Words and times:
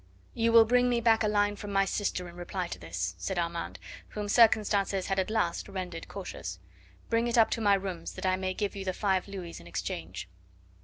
"You 0.33 0.51
will 0.51 0.65
bring 0.65 0.89
me 0.89 0.99
back 0.99 1.21
a 1.21 1.27
line 1.27 1.55
from 1.55 1.71
my 1.71 1.85
sister 1.85 2.27
in 2.27 2.35
reply 2.35 2.65
to 2.69 2.79
this," 2.79 3.13
said 3.19 3.37
Armand, 3.37 3.77
whom 4.07 4.27
circumstances 4.29 5.05
had 5.05 5.19
at 5.19 5.29
last 5.29 5.69
rendered 5.69 6.07
cautious. 6.07 6.57
"Bring 7.11 7.27
it 7.27 7.37
up 7.37 7.51
to 7.51 7.61
my 7.61 7.75
rooms 7.75 8.13
that 8.13 8.25
I 8.25 8.35
may 8.35 8.55
give 8.55 8.75
you 8.75 8.83
the 8.83 8.93
five 8.93 9.27
louis 9.27 9.59
in 9.59 9.67
exchange." 9.67 10.27